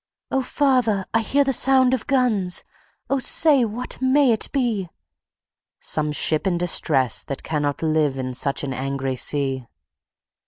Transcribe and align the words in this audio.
"O 0.31 0.41
father! 0.41 1.05
I 1.13 1.19
hear 1.21 1.43
the 1.43 1.53
sound 1.53 1.93
of 1.93 2.07
guns, 2.07 2.63
O 3.07 3.19
say, 3.19 3.63
what 3.65 4.01
may 4.01 4.31
it 4.31 4.51
be?" 4.51 4.89
"Some 5.79 6.11
ship 6.11 6.47
in 6.47 6.57
distress, 6.57 7.21
that 7.21 7.43
cannot 7.43 7.83
live 7.83 8.17
In 8.17 8.33
such 8.33 8.63
an 8.63 8.73
angry 8.73 9.15
sea!" 9.15 9.67